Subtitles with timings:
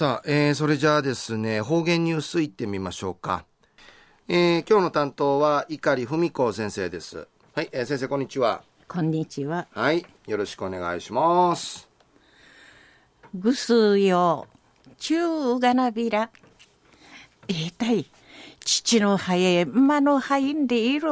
[0.00, 3.44] さあ、えー、それじゃあですね、方言ニュースいってみましょうか。
[4.28, 7.28] えー、今日の担当は碇文子先生です。
[7.54, 8.62] はい、えー、先生こんにちは。
[8.88, 9.66] こんにちは。
[9.72, 11.86] はい、よろしくお願いします。
[13.34, 14.46] ぐすよ、
[14.96, 16.30] 中がなびら。
[17.48, 18.06] えー、たい、
[18.60, 21.08] 父の肺へ馬の肺んでいる、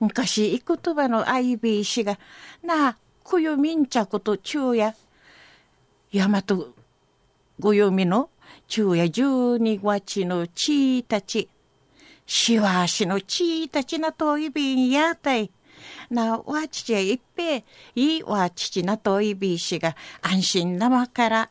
[0.00, 2.18] 昔、いくとばのアイビー氏が、
[2.64, 4.96] なあ、こよみんちゃこと中や、
[6.12, 6.73] 大和ご
[7.60, 8.30] ご読みの
[8.66, 11.48] 昼夜十二月のちいたち、
[12.26, 15.52] しわしのちいたちなといびんやたい。
[16.10, 17.64] なわちちゃいっぺ
[17.94, 21.50] いいわちちなといびしが安心なまから。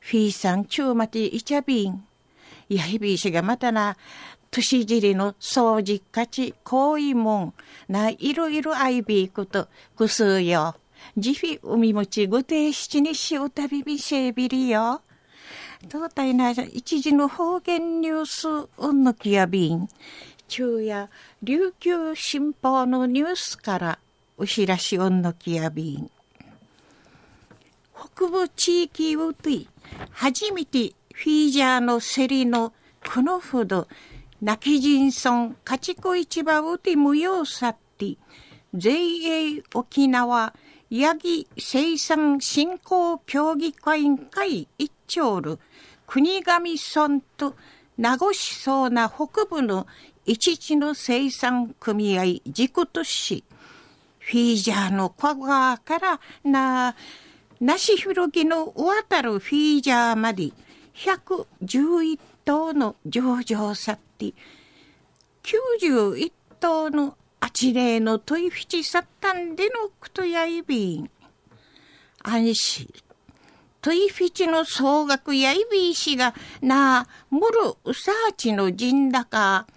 [0.00, 2.04] フィーさんちゅうまていちゃびん。
[2.70, 3.96] やいびしがまたな、
[4.50, 7.54] 年尻の掃除かち、こういもん、
[7.88, 10.76] な、いろいろあいびいこと、ぐすうよ。
[11.18, 15.02] じひ海もちぐて七にしうたびびせびりよ。
[15.82, 19.88] 東大な一時の方言ニュースうんぬきやびん。
[20.48, 21.08] 昼夜、
[21.42, 23.98] 琉球新報のニュースから
[24.36, 26.10] お知らしうんぬきやびん。
[27.94, 29.68] 北部地域うとい、
[30.10, 32.72] 初めてフィージャーの競りの
[33.06, 33.86] このほど、
[34.42, 38.16] 泣き人村家畜市場うて無用さって、
[38.74, 40.52] JA 沖縄
[40.90, 45.58] 八木生産振興協議会員会一丁る
[46.06, 47.56] 国頭村と
[47.96, 49.88] 名護市そうな北部の
[50.24, 53.42] 一地の生産組合軸都市
[54.20, 56.94] フィージャーの小川からな
[57.60, 60.52] 梨広ぎの渡るフィージャーまで
[60.94, 64.34] 111頭の上場さって
[65.42, 71.10] 91頭のあちれのトイフィチサッタンでのクトヤイビン。
[72.22, 72.88] 安心。
[73.80, 77.46] トイフィチの総額やいびいしがなあ、むる
[77.84, 79.68] うさーちの陣高、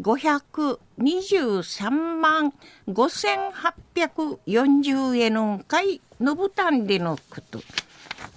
[0.00, 2.54] 523万
[2.88, 7.60] 5840円のかいのぶたんでのこと。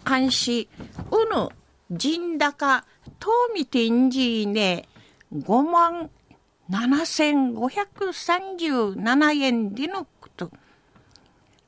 [0.03, 0.67] 安心、
[1.09, 1.47] うぬ、
[1.89, 2.83] 陣高、
[3.19, 4.89] とみてんじいね、
[5.33, 6.09] 5万
[6.69, 10.51] 7537円でのこと。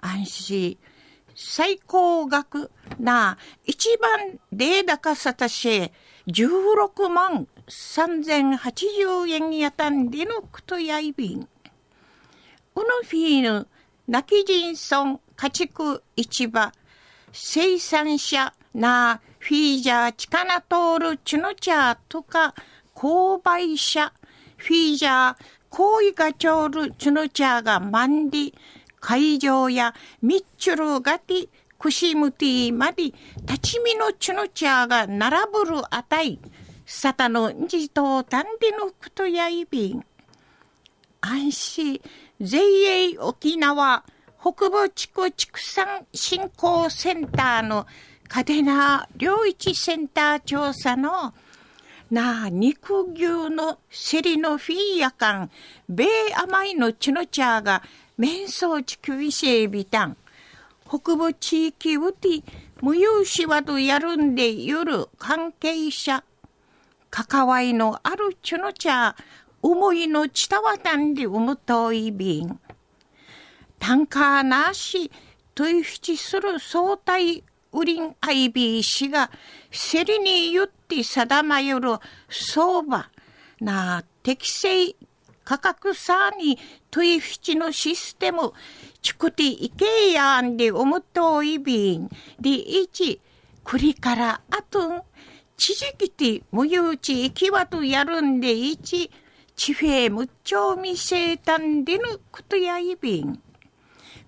[0.01, 0.77] 安心、
[1.35, 2.69] 最高額
[2.99, 5.91] な一番データ化さたし
[6.27, 11.39] 16万3080円やたんでのことやいびん。
[11.41, 13.67] うのフィーヌ、
[14.07, 16.71] 泣き人村家畜市場、
[17.31, 22.53] 生産者なフィージャーチカナトールチュノチャーとか
[22.93, 24.11] 購買者、
[24.57, 25.35] フィージャー、
[25.69, 28.53] コイガチョールチュノチャーがマンディ、
[28.99, 36.39] 会場やミッチュルガティ、クシムティまで、立ち見のチュノチャーが並ぶるあたい、
[36.85, 40.05] サタのじとたんでのくとやいびん。
[41.21, 42.01] 安心、
[42.39, 44.03] JA 沖縄
[44.39, 47.87] 北部地区畜産振興センターの
[48.27, 51.33] カデナ良一センター調査の
[52.11, 55.51] なあ、肉牛のセリのフィーヤカン、
[55.89, 57.81] 米甘いのチュノチャーが、
[58.17, 60.17] 面相地区イシエビタン、
[60.87, 62.43] 北部地域ウティ、
[62.81, 66.23] 無有しわとやるんで夜関係者、
[67.09, 69.15] 関わいのあるチュノチャー、
[69.63, 72.59] 思いのちたわたんでうむといびん。
[73.79, 75.09] 単価なし、
[75.55, 79.31] といふちする相対ウリンアイビー氏が、
[79.71, 81.97] セリに言って定まよる
[82.29, 83.09] 相場
[83.59, 84.95] な適正
[85.45, 86.57] 価格差に
[86.89, 88.51] トイフチのシステム、
[89.03, 93.21] チクティイケーヤンでおむといびん、でいち、
[93.63, 95.03] くりからあとん、
[95.55, 99.11] ちじきて無有ちいきわとやるんでいち、
[99.55, 103.39] ちフェむっちょみせたんでぬことやいびん。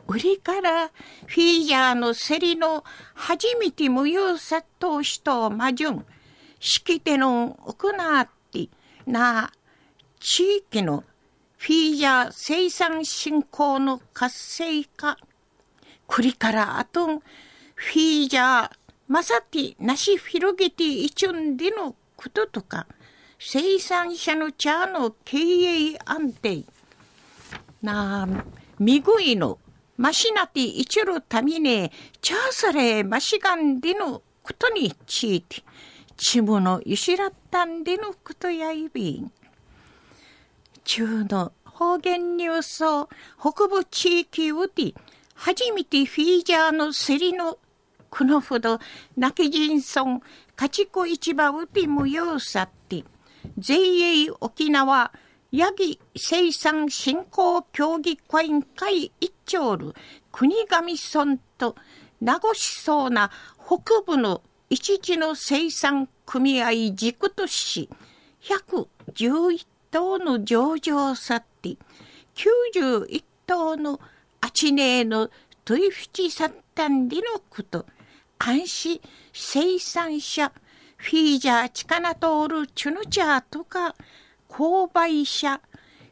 [0.08, 0.88] 売りから
[1.26, 2.86] フィージャーの競りの
[3.16, 6.06] 初めて無用殺到しとまじゅん、
[6.60, 7.90] 式手の行
[8.22, 8.70] って
[9.08, 9.52] なあ
[10.20, 11.04] 地域の
[11.58, 15.18] フィージャー生産振興の活性化、
[16.08, 18.72] くりからあとん、フィージャー
[19.08, 22.88] まさてなし広げていちゅんでのこととか、
[23.40, 26.64] 生産者の茶の経営安定、
[27.82, 28.28] なあ、
[28.80, 29.60] みぐいの
[29.98, 31.92] マシナティ一るために、
[32.22, 35.64] チャーサレマシガンでのことについて、
[36.18, 39.32] ちむのゆしらったんでのことやいびん。
[40.88, 44.96] 中の方言ニュースを北部地域うて、
[45.36, 47.60] 初めてフィージャーの競りの
[48.10, 48.80] このほど、
[49.18, 50.22] 泣き人村
[50.56, 53.04] 家畜市場うて無用さって、
[53.58, 55.12] JA 沖縄、
[55.52, 59.94] ヤギ生産振興協議会員会一丁る
[60.32, 61.76] 国頭村と
[62.22, 63.30] 名護しそうな
[63.66, 67.90] 北部の一時の生産組合軸とし、
[68.42, 71.78] 111頭の上場さって、
[72.36, 74.00] 91頭の
[74.42, 75.30] あちねえの
[75.66, 77.86] トイフチサッタンリのこと、
[78.44, 79.02] 監視
[79.34, 80.52] 生産者、
[80.98, 83.96] フィージャーチカナトールチュヌチャーとか、
[84.50, 85.62] 購買者、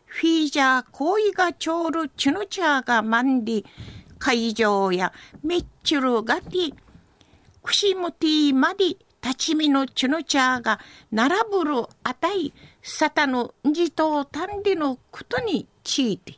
[0.06, 3.66] フィージャー行為がチョールチュヌチャーがマンリ、
[4.18, 5.12] 会場や
[5.44, 6.74] メッチュルガティ、
[7.62, 10.80] クシムティマディ、立ち見のチュノチャーが
[11.12, 16.36] 並ぶるあたい、サタの自島単理のことについて、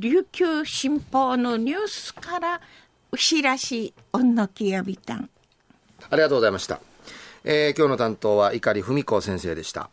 [0.00, 2.60] 琉球新報のニュースから
[3.12, 5.30] うしらしおんのきやびたん。
[6.10, 6.80] ありがとうございました。
[7.44, 9.88] えー、今日の担当は碇文子先生でした。